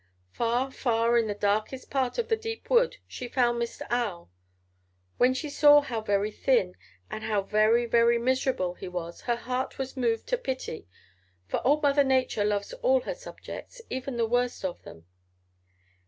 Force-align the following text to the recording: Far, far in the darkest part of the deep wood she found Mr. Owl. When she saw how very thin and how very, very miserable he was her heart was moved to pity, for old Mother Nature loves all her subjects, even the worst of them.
Far, 0.31 0.71
far 0.71 1.15
in 1.15 1.27
the 1.27 1.35
darkest 1.35 1.91
part 1.91 2.17
of 2.17 2.27
the 2.27 2.35
deep 2.35 2.71
wood 2.71 2.97
she 3.05 3.27
found 3.27 3.61
Mr. 3.61 3.83
Owl. 3.91 4.31
When 5.17 5.35
she 5.35 5.47
saw 5.47 5.81
how 5.81 6.01
very 6.01 6.31
thin 6.31 6.75
and 7.11 7.23
how 7.25 7.43
very, 7.43 7.85
very 7.85 8.17
miserable 8.17 8.73
he 8.73 8.87
was 8.87 9.21
her 9.21 9.35
heart 9.35 9.77
was 9.77 9.95
moved 9.95 10.25
to 10.29 10.39
pity, 10.39 10.87
for 11.45 11.61
old 11.63 11.83
Mother 11.83 12.03
Nature 12.03 12.43
loves 12.45 12.73
all 12.73 13.01
her 13.01 13.13
subjects, 13.13 13.79
even 13.91 14.17
the 14.17 14.25
worst 14.25 14.65
of 14.65 14.81
them. 14.81 15.05